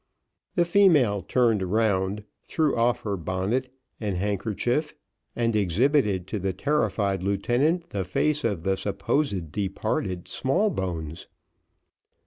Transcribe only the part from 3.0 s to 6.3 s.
her bonnet and handkerchief and exhibited